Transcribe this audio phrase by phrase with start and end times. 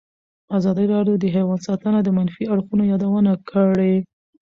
[0.57, 3.95] ازادي راډیو د حیوان ساتنه د منفي اړخونو یادونه کړې.